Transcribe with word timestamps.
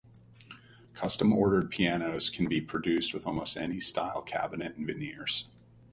Custom-ordered 0.95 1.69
pianos 1.69 2.31
can 2.31 2.47
be 2.49 2.59
produced 2.59 3.13
with 3.13 3.27
almost 3.27 3.55
any 3.55 3.79
style 3.79 4.23
cabinet 4.23 4.75
and 4.75 4.87
veneers. 4.87 5.51